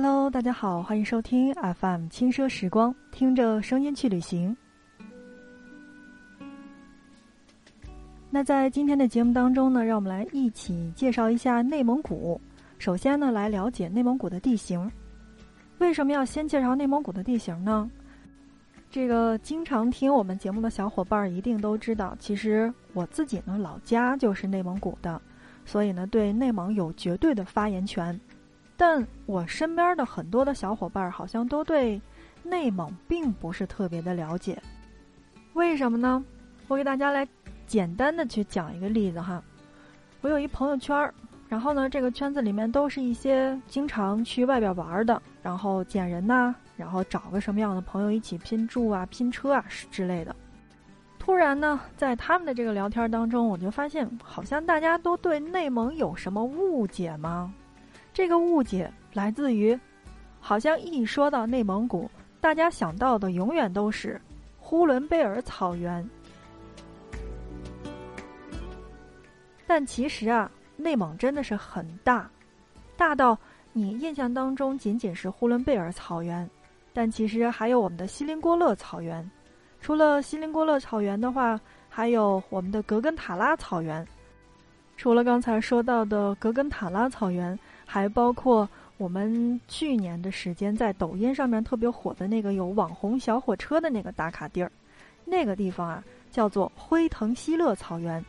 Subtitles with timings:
[0.00, 4.56] Hello，大家好，欢迎收听 FM 轻奢时光，听着声音去旅行。
[8.30, 12.40] 那在今天的节目当中呢，让我们来一起介绍一下内蒙古。
[12.78, 14.88] 首先呢，来了解内蒙古的地形。
[15.78, 17.90] 为什么要先介绍内蒙古的地形呢？
[18.92, 25.20] 这个经常听我们节目的小伙伴一定都知道，其实我自己呢老家就是内蒙古的，
[25.66, 28.16] 所以呢对内蒙有绝对的发言权。
[28.78, 32.00] 但我身边的很多的小伙伴好像都对
[32.42, 34.58] 内蒙并不是特别的了解，
[35.52, 36.24] 为什么呢？
[36.68, 37.28] 我给大家来
[37.66, 39.42] 简单的去讲一个例子哈。
[40.22, 41.12] 我有一朋友圈儿。
[41.50, 50.36] 然后呢，这个圈子里面都是一些经常去外边玩的，然后捡人呐，然后找个什么样的朋友一起拼住啊、拼车啊之类的。
[51.18, 57.50] 突然呢，在他们的这个聊天当中，我就发现好像大家都对内蒙有什么误解吗？
[58.18, 59.78] 这个误解来自于，
[60.40, 64.20] 好像一说到内蒙古，大家想到的永远都是
[64.58, 66.04] 呼伦贝尔草原。
[69.68, 70.50] 但其实啊。
[70.76, 72.28] 内蒙真的是很大，
[72.96, 73.38] 大到
[73.72, 76.48] 你印象当中仅仅是呼伦贝尔草原，
[76.92, 79.28] 但其实还有我们的锡林郭勒草原。
[79.80, 84.04] 除了锡林郭勒草原的话，还有我们的格根塔拉草原。
[84.96, 87.58] 除了刚才说到的格根塔拉草原，
[87.90, 94.70] 还包括我们去年的时间在抖音上面特别火的那个有网红小火车的那个打卡地儿，
[95.24, 98.22] 那个地方啊叫做辉腾锡勒草原。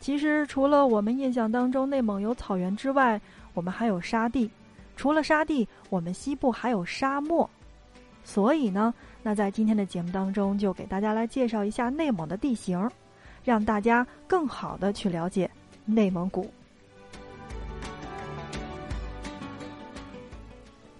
[0.00, 3.18] 其实，除了我们印象当中内蒙有草原之外，
[3.54, 4.50] 我们还有沙地。
[4.96, 7.48] 除了沙地，我们西部还有沙漠。
[8.22, 12.90] 所以呢，那在今天的节目当中，就给大家来介绍一下内蒙的地形，
[13.42, 15.50] 让大家更好的去了解
[15.86, 16.50] 内蒙古。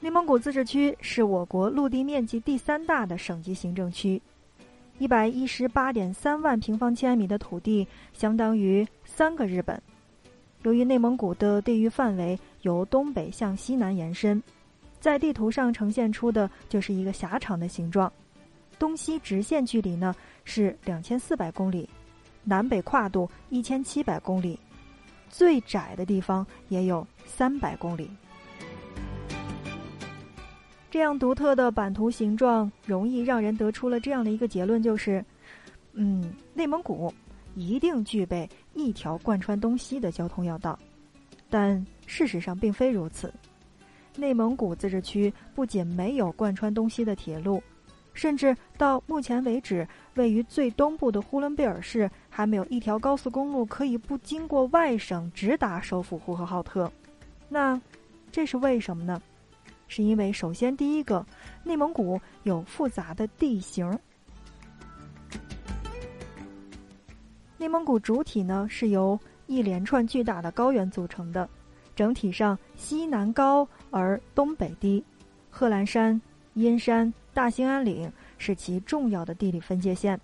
[0.05, 4.21] 内蒙古自治区是我国陆地面积第三大的省级行政区。
[4.99, 9.81] 一百一十八点三万平方千米的土地，相当于三个日本。
[10.63, 14.43] 由于内蒙古的地域范围由东北向西南延伸，
[15.01, 18.13] 在地图上呈现出的就是一个狭长的形状。
[18.79, 21.89] 东西直线距离呢是两千四百公里，
[22.45, 24.61] 南北跨度一千七百公里，
[25.31, 28.11] 最窄的地方也有三百公里。
[30.95, 35.25] 这样独特的版图形状，容易让人得出了这样的一个结论，就是，
[35.95, 37.13] 嗯，内蒙古
[37.57, 40.79] 一定具备一条贯穿东西的交通要道。
[41.51, 43.35] 但事实上并非如此，
[44.15, 47.61] 内蒙古自治区不仅没有贯穿东西的铁路，
[48.13, 49.85] 甚至到目前为止，
[50.15, 56.89] 位于最东部的呼伦贝尔市还没有一条高速公路可以不经过外省直达首府呼和浩特。
[57.49, 57.83] 那
[58.31, 59.21] 这是为什么呢？
[59.95, 61.25] 是因为首先第一个，
[61.63, 63.97] 内蒙古有复杂的地形。
[67.57, 69.17] 内蒙古主体呢是由
[69.47, 71.49] 一连串巨大的高原组成的，
[71.95, 75.01] 整体上西南高而东北低，
[75.49, 76.21] 贺兰山、
[76.55, 80.21] 阴山、大兴安岭是其重要的地理分界线。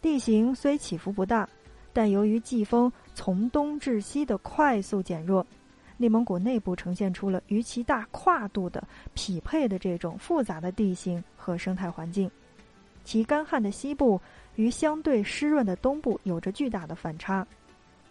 [0.00, 1.46] 地形虽起伏不大，
[1.92, 5.46] 但由于季风从东至西的快速减弱。
[5.98, 12.30] 内蒙古内部呈现出了与其大跨度的匹配的这种复杂的地形和生态环境，
[13.02, 14.20] 其干旱的西部
[14.56, 17.46] 与相对湿润的东部有着巨大的反差。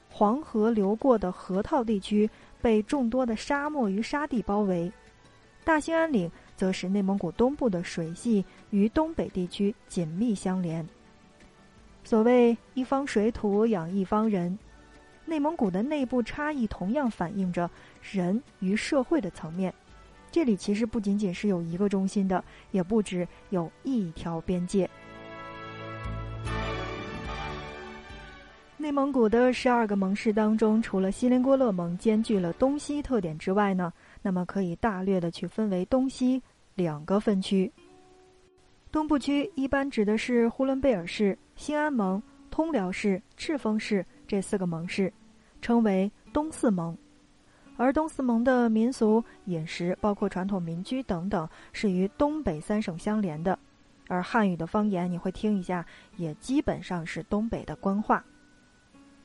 [0.10, 2.30] 黄河流过的河套地区
[2.62, 4.92] 被众多的沙漠与沙地包围，
[5.64, 10.88] 大兴安岭则使内蒙古东部的水系与东北地区紧密相连。
[12.04, 14.58] 所谓一方水土养一方人。
[15.26, 17.70] 内蒙古的内部差异同样反映着
[18.02, 19.74] 人与社会的层面。
[20.32, 24.90] 这里其实不仅仅是有一个中心的，也不止有一条边界。
[28.78, 33.92] 内蒙古的十二个盟市当中，除了锡林郭勒盟兼具了东西特点之外呢，
[34.22, 36.40] 那么可以大略的去分为东西
[36.76, 37.72] 两个分区。
[38.92, 44.06] 东部区一般指的是呼伦贝尔市、兴安盟、通辽市、赤峰市。
[44.28, 45.12] 这四个盟市
[45.62, 46.98] 称为东四盟，
[47.78, 53.58] 而东四盟的民俗、饮食，包括传统民居等等，是与东北三省相连的。
[54.08, 55.86] 而汉语的方言，你会听一下，
[56.18, 58.24] 也基本上是东北的官话。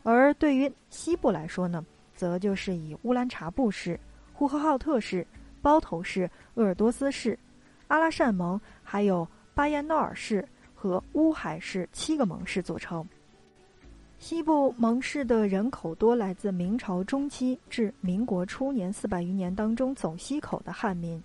[0.03, 4.01] 而对于西部来说呢，则就是以乌兰察布市、
[4.33, 5.27] 呼和浩特市、
[5.61, 7.39] 包头市、鄂尔多斯市、
[7.89, 10.43] 阿拉善盟，还有巴彦淖尔市
[10.75, 13.07] 和乌海市七个盟市组成。
[14.21, 21.21] 西部蒙氏的人口多来自明朝中期至民国初年四百余年当中走西口的汉民，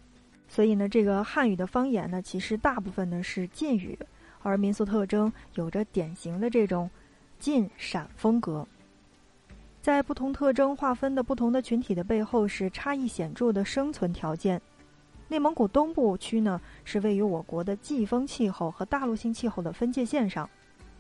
[0.47, 3.99] 所以呢，这个汉语的方言呢，其实大部分呢是晋语，
[4.41, 6.89] 而民俗特征有着典型的这种
[7.37, 8.65] 晋陕风格。
[9.81, 14.59] 在不同特征划分的不同的群体的背后，是差异显著的生存条件。
[15.27, 20.49] 内蒙古东部区呢，是位于我国的季风气候和大陆性气候的分界线上，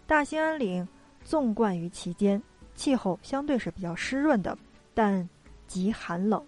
[0.05, 0.85] 大兴安岭
[1.25, 2.41] 纵贯于其间，
[2.75, 4.57] 气候相对是比较湿润的，
[4.93, 5.27] 但
[5.67, 6.41] 极寒冷。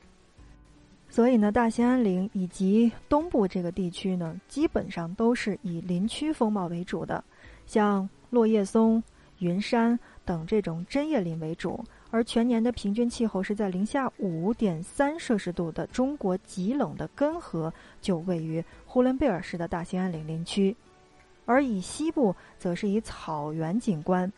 [1.10, 7.24] 所以呢，大兴安岭以及东部这个地区呢，基本上都是以林区风貌为主的，
[7.66, 9.02] 像落叶松、
[9.40, 11.84] 云杉等这种针叶林为主。
[12.10, 20.76] 而全年的平均气候是在零下五点三摄氏度的中国极冷的根河，就位于呼伦贝尔市的大兴安岭林区，
[21.46, 24.32] 而以西部则是以草原景观，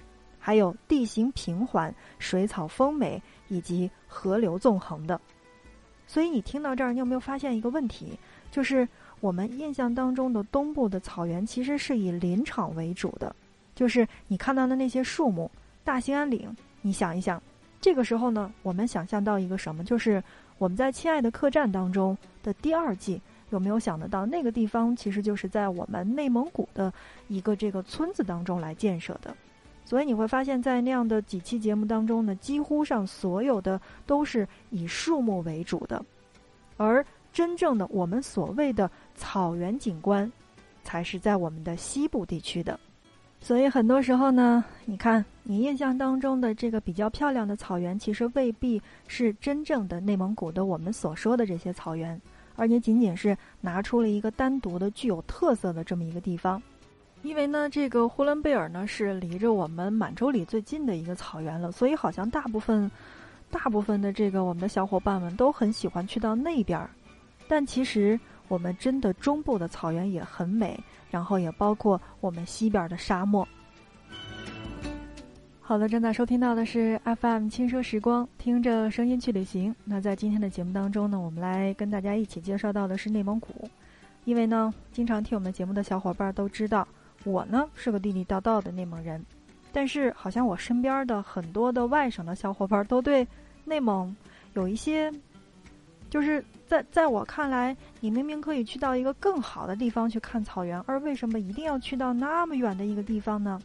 [0.50, 5.22] 还有地形平缓、水草丰美以及河流纵横的。
[6.08, 8.18] 所以你听到这儿，你有没有发现一个问题？
[8.50, 8.88] 就是
[9.20, 13.36] 我们印象当中的东部的草原其实是以林场为主的，
[13.76, 15.52] 就是你看到的那些树木，
[15.84, 16.50] 大兴安岭，
[16.82, 17.40] 你想一想。
[17.80, 19.84] 这个时候呢，我们想象到一个什么？
[19.84, 20.24] 就是
[20.58, 26.92] 我们在《亲爱的客栈》当中的第二季，有没有想得到那个地方其实就是在我们内蒙古的
[27.28, 29.38] 一个这个村子当中来建设的？
[29.90, 36.06] 所以你会发现在那样的几期节目当中呢，几乎上所有的都是以树木为主的，
[36.78, 37.04] 而
[37.34, 40.32] 真正的我们所谓的草原景观，
[40.84, 42.80] 才是在我们的西部地区的。
[43.42, 52.22] 所以很多时候呢，你看你印象当中的这个比较漂亮的草原，其实未必是真正的内蒙古的我们所说的这些草原，
[52.56, 56.62] 而你仅仅是拿出了一个单独的具有特色的这么一个地方。
[57.22, 62.90] 因为呢，这个呼伦贝尔呢是离着我们满洲里最近的一个草原了，所以好像大部分、
[63.50, 66.90] 大部分的这个我们的小伙伴们都很喜欢去到那边儿。
[67.48, 70.80] 但其实我们真的中部的草原也很美。
[71.12, 73.44] 然后也包括我们西边的沙漠。
[75.60, 79.76] 好的，正在收听到的是 FM 轻奢时光，听着声音去旅行。
[79.84, 83.68] 那在今天的节目当中呢，我们来跟大家一起介绍到的是内蒙古。
[84.24, 86.88] 因为呢，经常听我们节目的小伙伴都知道，
[87.24, 89.24] 我呢是个地地道道的内蒙人。
[89.72, 93.28] 但是好像我身边的很多的外省的小伙伴都对
[93.66, 94.16] 内蒙
[94.54, 95.12] 有一些，
[96.10, 96.44] 就是。
[96.70, 103.60] 在在我看来，你明明可以去到一个更好的地方去看草原，而为什么一定要去到那么远的一个地方呢？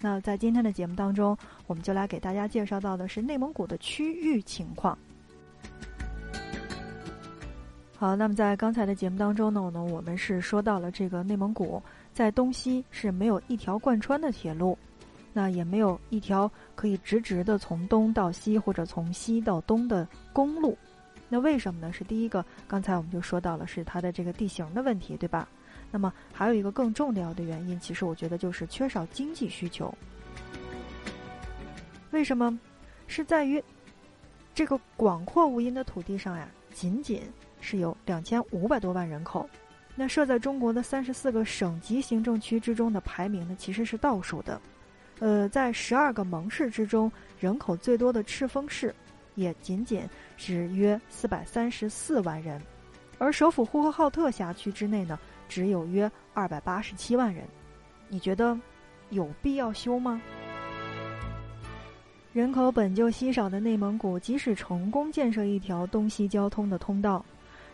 [0.00, 1.36] 那在今天的节目当中，
[1.66, 4.96] 我们就来给大家介绍到的是内蒙古的区域情况。
[7.98, 11.82] 好，那么在刚才的节目当中呢，呢我们是说到了这个内蒙古
[12.16, 14.78] 在东西是没有一条贯穿的铁路，
[15.34, 20.74] 那也没有一条可以直直的从东到西或者从西到东的公路。
[21.28, 21.92] 那为什么呢？
[21.92, 25.46] 是第一个，刚才我们就说到了，是它的这个地形的问题，对吧？
[25.90, 29.92] 那么还有一个更重要的原因，其实我觉得就是缺少经济需求。
[32.12, 32.58] 为什么？
[33.08, 33.62] 是在于
[34.54, 37.20] 这个广阔无垠的土地上呀，仅仅
[37.60, 39.46] 是有两千五百多万人口。
[39.96, 44.60] 那设在中国的三十四个省级行政区之中的排名呢，其实是倒数的。
[45.18, 47.10] 呃，在十二个盟市之中，
[47.40, 48.94] 人口最多的赤峰市。
[49.34, 50.00] 也仅仅
[50.38, 52.58] 只约四百三十四万人，
[53.18, 57.44] 而首府呼和浩特辖区之内呢，只有约二百八十七万人。
[58.08, 58.58] 你觉得
[59.10, 60.22] 有必要修吗？
[62.32, 67.22] 人口本就稀少的内蒙古，即使成功建设一条东西交通的通道，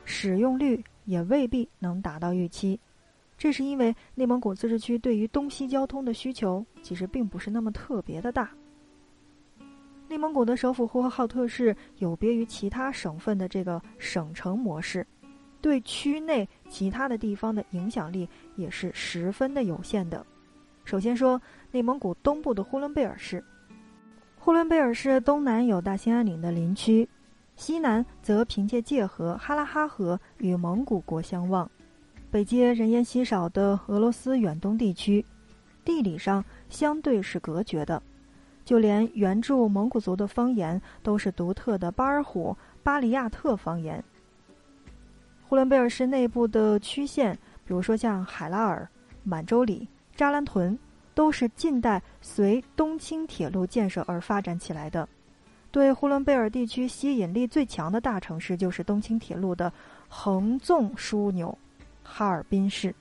[0.04, 2.78] 使用率也未必能达到预期。
[3.38, 8.50] 这是因为内蒙古自治区对于东西交通的需求其实并不是那么特别的大。
[10.08, 15.06] 内蒙古的首府呼和浩特市有别于其他省份的这个省城模式，
[15.60, 20.24] 对区内其他的地方的影响力也是十分的有限的。
[20.84, 21.40] 首先说
[21.70, 23.42] 内蒙古东部的呼伦贝尔市，
[24.38, 27.08] 呼伦贝尔市东南有大兴安岭的林区，
[27.62, 31.70] 西南则凭借界河哈拉哈河与蒙古国相望，
[32.28, 35.24] 北接人烟稀少的俄罗斯远东地区，
[35.84, 38.02] 地理上相对是隔绝的。
[38.64, 44.02] 就连原住蒙古族的方言都是独特的巴尔虎巴里亚特方言。
[45.44, 47.32] 呼伦贝尔市内部的区县，
[47.64, 48.88] 比如说像海拉尔、
[49.22, 50.76] 满洲里、扎兰屯，
[51.14, 55.08] 都是近代随东青铁路建设而发展起来的。
[55.72, 59.72] 对呼伦贝尔地区吸引力最强的大城市，就是东青铁路的
[60.06, 61.56] 横纵枢纽
[62.04, 62.94] 哈尔滨市。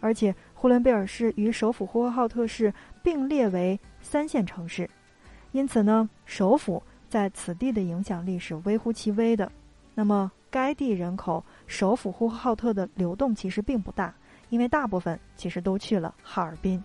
[0.00, 4.90] 而且，呼伦贝尔市与首府呼和浩特市并列为三线城市，
[5.52, 9.50] 因此呢，首府在此地的影响力是微乎其微的。
[9.94, 14.12] 那么，该地人口首府呼和浩特的流动其实并不大，
[14.48, 16.82] 因为大部分其实都去了哈尔滨。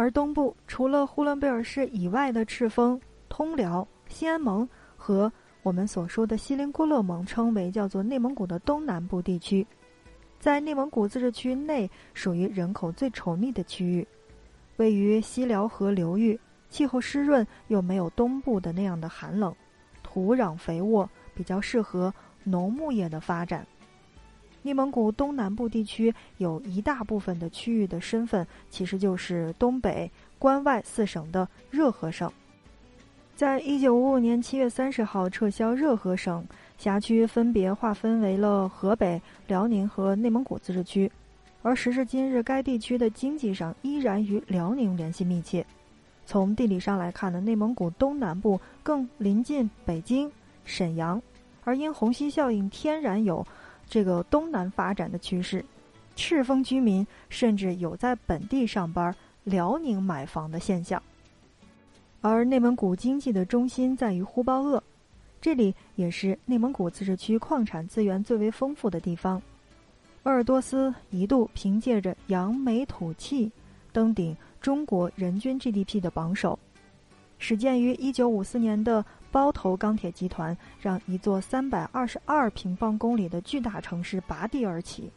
[0.00, 4.66] 而东部除了呼伦贝尔市以外的赤峰、通辽、西安盟
[4.96, 5.30] 和
[5.62, 9.66] 我们所说的锡林郭勒盟，称为叫做内蒙古的东南部地区，
[10.38, 14.08] 在内蒙古自治区内属于人口最稠密的区域，
[14.78, 16.40] 位于西辽河流域，
[16.70, 19.54] 气候湿润又没有东部的那样的寒冷，
[20.02, 22.10] 土壤肥沃，比较适合
[22.42, 23.66] 农牧业的发展。
[24.62, 32.30] 内蒙古东南部地区有一大部分的区域的身份，其实就是东北关外四省的热河省。
[33.34, 41.10] 在一九五五年七月三十号撤销热河省辖区，分别划分为了河北、辽宁和内蒙古自治区。
[41.62, 45.64] 而时至今日，该地区的经济上依然与辽宁联系密切。
[46.26, 50.30] 从地理上来看呢，内蒙古东南部更临近北京、
[50.66, 51.20] 沈阳，
[51.64, 53.46] 而因虹吸效应，天然有。
[53.90, 55.64] 这个东南发展的趋势，
[56.14, 61.02] 赤峰居民甚至有在本地上班、辽宁买房的现象。
[62.20, 64.80] 而内蒙古经济的中心在于呼包鄂，
[65.40, 69.42] 这里也是内蒙古自治区矿产资源最为丰富的地方。
[70.22, 73.50] 鄂尔多斯一度凭借着扬眉吐气
[73.90, 76.56] 登顶中国人均 GDP 的榜首。
[77.38, 85.10] 始建于1954年的包头钢铁集团，让一座322平方公里的巨大城市拔地而起，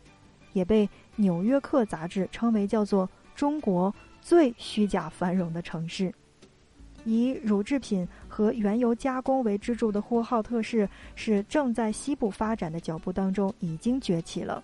[0.54, 6.14] 也被《纽约客》杂志称为叫做“中国最虚假繁荣的城市”。
[7.06, 14.64] 以乳制品和原油加工为支柱的呼和浩特市，是正在西部发展的脚步当中已经崛起了。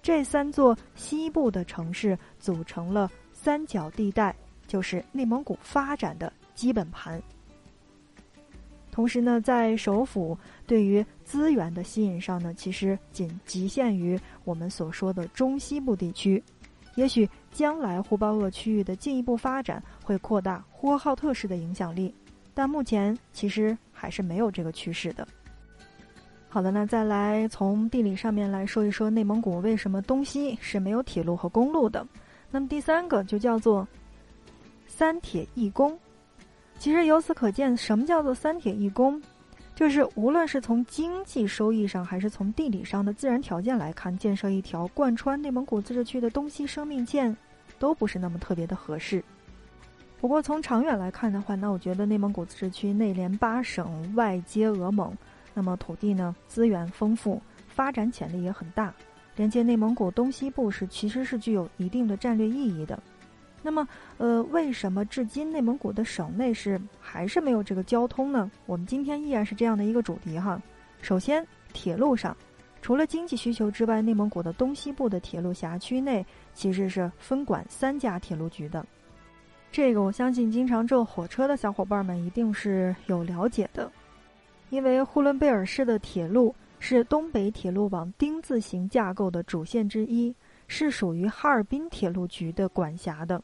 [0.00, 4.34] 这三座西部的城市组成了三角地带，
[4.66, 6.32] 就是内蒙古发展的。
[6.54, 7.20] 基本盘。
[8.92, 16.40] 同时呢，在首府对于资源的吸引上呢，其实仅局限于我们所说的中西部地区。
[16.94, 22.14] 也许将来呼包鄂区域的进一步发展会扩大呼和浩特市的影响力，
[22.52, 25.26] 但目前其实还是没有这个趋势的。
[26.50, 32.06] 好的，那再来从地理上面来说一说内蒙古为什么东西是没有铁路和公路的。
[32.50, 33.88] 那么第三个就叫做
[34.86, 35.98] 三铁一公。
[36.82, 39.22] 其实由此可见，什么叫做三铁一公？
[39.72, 47.36] 就是无论是从经济收益上，还是从地理上的自然条件来看，建设一条贯穿内蒙古自治区的东西生命线，
[47.78, 49.22] 都不是那么特别的合适。
[50.20, 55.16] 不过从长远来看的话，那我觉得内蒙古自治区内连八省，外接俄蒙，
[55.54, 58.92] 那么土地呢资源丰富，发展潜力也很大，
[59.36, 63.00] 连接内蒙古东西部是其实是具有一定的战略意义的。
[63.62, 63.86] 那么，
[64.18, 68.50] 呃，为什么至今内蒙古的省内是还是没有这个交通呢？
[68.66, 70.60] 我们今天依然是这样的一个主题哈。
[71.00, 72.36] 首先，铁路上，
[72.80, 78.84] 除了经济需求之外，内蒙古的东西部的铁路辖区内其实是分管三家铁路局的。
[79.70, 83.90] 这个我相信经常坐火车的小伙伴们一定是有了解的，
[84.70, 90.34] 因为呼伦贝尔市的铁路是东北铁路网丁字形架构的主线之一，
[90.68, 93.42] 是属于哈尔滨铁路局的管辖的。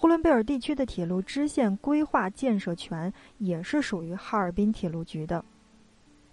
[0.00, 5.44] 呼伦贝尔地区的铁路支线规划建设权也是属于哈尔滨铁路局的。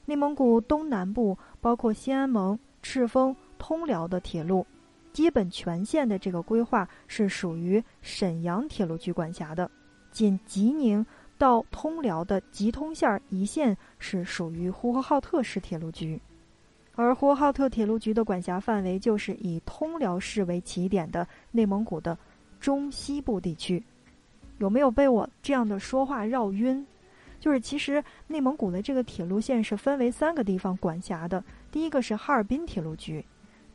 [0.06, 4.66] 内蒙古东南部包括兴安盟、赤峰、通辽的铁路，
[5.12, 9.70] 基本全线的这个规划是属于沈阳铁路局管辖的。
[10.14, 11.06] 仅吉宁
[11.38, 16.18] 到通辽的吉通线一线是属于呼和浩特市铁路局，
[16.96, 22.18] 而呼和浩特铁路局的管辖范围就是以通辽市为起点的内蒙古的。
[22.60, 23.84] 中西部地区，
[24.58, 26.86] 有没有被我这样的说话绕晕？
[27.40, 33.24] 就是其实内蒙古的这个铁路线是分为三个地方管辖的，第一个是哈尔滨铁路局，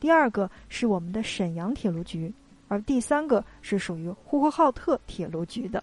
[0.00, 2.32] 第二个是我们的沈阳铁路局，
[2.66, 5.82] 而第三个是属于呼和浩特铁路局的。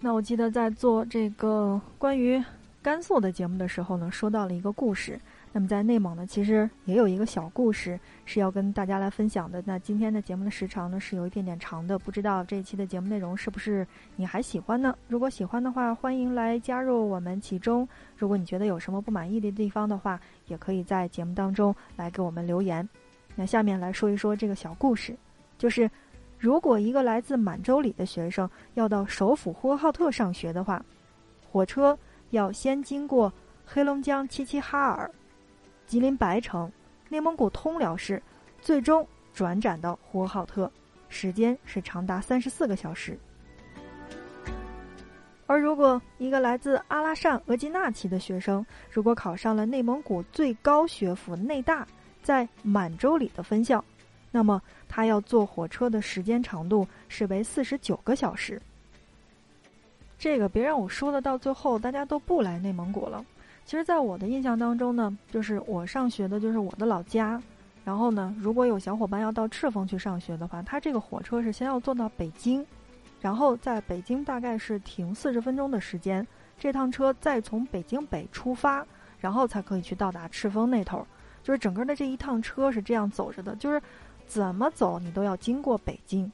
[0.00, 2.42] 那我记得在做这个关于
[2.82, 5.20] 甘肃的节目的时候呢，说到了一个故事。
[5.52, 9.60] 那么在内蒙呢，其实也有一个小故事是要跟大家来分享的。
[9.66, 14.96] 那今天的节目的时长呢是有一点点长的，不知道这一期的节目内容是不是你还喜欢呢？
[15.08, 17.88] 如果喜欢的话，欢迎来加入我们其中。
[18.16, 22.88] 如果你觉得有什么不满意的地方的话，也可以在节目当中来给我们留言。
[23.34, 25.16] 那下面来说一说这个小故事，
[25.58, 25.90] 就是
[26.38, 30.80] 如果一个来自满洲里的学生要到首府呼和浩特上学的话，
[31.50, 31.98] 火车
[32.30, 33.32] 要先经过
[33.66, 35.10] 黑龙江齐齐哈尔。
[35.90, 36.70] 吉林白城、
[37.08, 38.22] 内蒙古通辽市，
[38.62, 39.04] 最终
[39.34, 40.70] 转展到呼和浩特，
[41.08, 43.18] 时间是长达三十四个小时。
[45.48, 51.84] 而如果一个来自阿拉善额济纳旗的学生，如果考上了内蒙古最高学府内大
[52.22, 53.84] 在满洲里的分校，
[54.30, 58.62] 那么他要坐火车的时间长度是为四十九个小时。
[60.16, 63.26] 这个别让我说的到最后大家都不来内蒙古了。
[63.70, 67.40] 其实，在我的印象当中呢，就是我上学的就是我的老家。
[67.84, 72.66] 然后呢，如果有小伙伴要到赤峰去上学的话，他这个火车是先要坐到北京。
[73.20, 76.26] 然后在北京大概是停四十分钟的时间，
[76.58, 78.84] 这趟车再从北京北出发，
[79.20, 81.06] 然后才可以去到达赤峰那头。
[81.44, 83.80] 就是整个的这一趟车是这样走着的，就是
[84.26, 86.28] 怎么走你都要经过北京。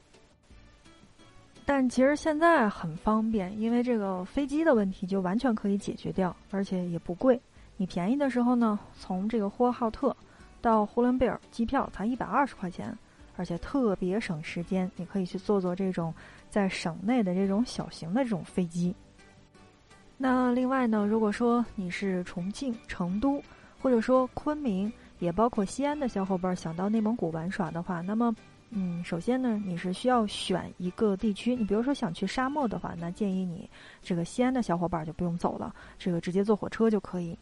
[1.67, 7.39] 但其实现在很方便，因为这个飞机的问题就完全可以解决掉，而且也不贵。
[7.75, 10.15] 你便宜的时候呢，从这个呼和浩特
[10.61, 12.97] 到呼伦贝尔，机票才一百二十块钱，
[13.35, 14.89] 而且特别省时间。
[14.95, 16.13] 你可以去坐坐这种。
[16.49, 18.95] 在省内的这种小型的这种飞机。
[20.17, 23.43] 那另外呢，如果说你是重庆、成都，
[23.81, 28.33] 或者说昆明，也包括西安的小伙伴想到内蒙古玩耍的话，那么，
[28.69, 31.55] 嗯，首先呢，你是需要选一个地区。
[31.55, 33.69] 你比如说想去沙漠的话，那建议你
[34.01, 37.37] 这个西安的小伙伴就不用走了，这个直接坐火车就可以。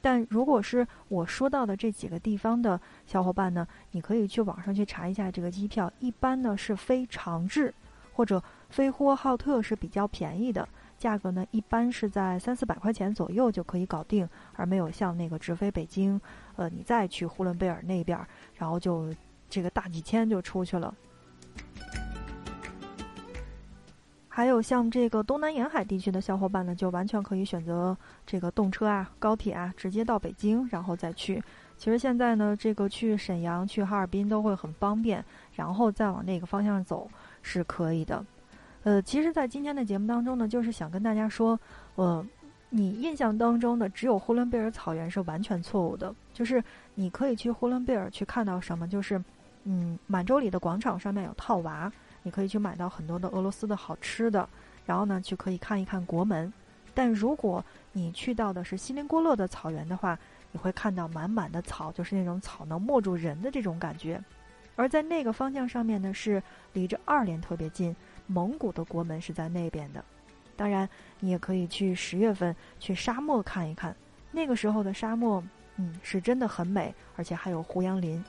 [0.00, 7.72] 但如果是我说到的这几个地方的小伙伴呢，你可以去网上去查一下这个机票，一般呢是飞长治。
[8.12, 10.68] 或者飞呼和浩特是比较便宜的，
[10.98, 16.20] 价格呢一般是在三四百块钱左右就可以搞定，而没有像那个直飞北京，
[16.56, 18.18] 呃，你再去呼伦贝尔那边，
[18.54, 19.10] 然后就
[19.50, 20.94] 这个大几千就出去了。
[24.28, 31.42] 还有像这个东南沿海地区的小伙伴呢，就完全可以选择这个动车啊、高铁啊，直接到北京，然后再去。
[31.76, 35.22] 其实现在呢，这个去沈阳、去哈尔滨都会很方便，
[35.56, 37.10] 然后再往那个方向走。
[37.42, 38.22] 是可以的，
[38.82, 41.58] 呃，其实，在今天的节目当中呢，就是想跟大家说，
[41.94, 42.22] 呃，
[42.68, 46.14] 你印象当中的只有呼伦贝尔草原是完全错误的。
[46.34, 46.62] 就是
[46.96, 49.18] 你可以去呼伦贝尔去看到什么，就是，
[49.64, 51.92] 嗯，满洲里的广场上面有套娃，
[52.22, 54.48] 你可以去买到很多的俄罗斯的好吃的，
[54.86, 56.52] 然后呢，去可以看一看国门。
[56.92, 60.18] 但如果你去到的是锡林郭勒的草原的话，
[60.50, 64.22] 你会看到满满的草，就是那种草能没住人的这种感觉。
[64.76, 66.42] 而在那个方向上面呢，是
[66.72, 67.94] 离着二连特别近，
[68.26, 70.04] 蒙古的国门是在那边的。
[70.56, 70.88] 当然，
[71.20, 73.94] 你也可以去十月份去沙漠看一看，
[74.32, 75.42] 那个时候的沙漠，
[75.76, 78.22] 嗯，是真的很美，而且还有胡杨林。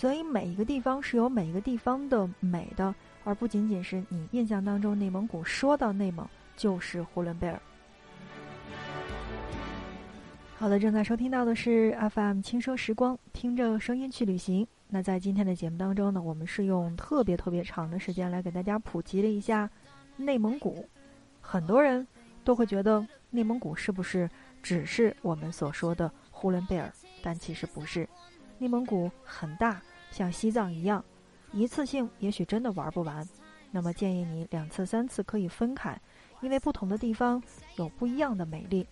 [0.00, 7.60] 所以每一个地方是有每一个地方的美的，而不仅仅是你印象当中内蒙古说到内蒙就是呼伦贝尔。
[10.56, 14.66] 好的，正在收听到的是 FM 轻奢时光，听着声音去旅行。
[14.88, 19.68] 那在今天的节目当中呢，我们是用特别特别长的时间来给大家普及了一下
[20.16, 20.88] 内蒙古。
[21.42, 22.08] 很多人
[22.42, 24.26] 都会觉得内蒙古是不是
[24.62, 26.90] 只是我们所说的呼伦贝尔？
[27.22, 28.08] 但其实不是，
[28.56, 29.78] 内蒙古很大，
[30.10, 31.04] 像西藏一样，
[31.52, 33.26] 一次性也许真的玩不完。
[33.70, 35.96] 那么建议你两次、三次可以分开，
[36.40, 37.42] 因为不同的地方
[37.76, 38.86] 有不一样的美丽。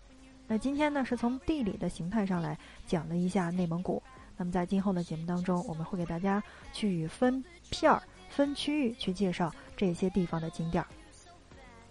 [0.46, 4.02] 那今天呢，是从地理的形态上来讲了一下内蒙古。
[4.36, 6.40] 那么在今后的节目当中，我们会给大家
[6.72, 8.00] 去分片儿、
[8.30, 10.84] 分区域去介绍这些地方的景点。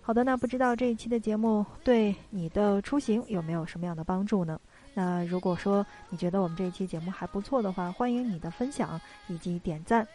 [0.01, 4.57] 好的，那不知道这一期的节目对你的出行有没有什么样的帮助呢？
[4.97, 10.07] 那如果说你觉得我们这一期节目还不错的话，欢迎你的分享以及点赞。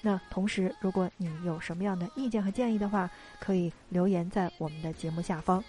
[0.00, 5.62] 那同时，如果你有什么样的意见和建议的话，可以留言在我们的节目下方。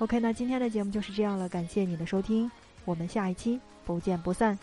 [0.00, 2.50] OK，那今天的节目就是这样了，感谢你的收听，
[2.84, 4.58] 我们下一期不见不散。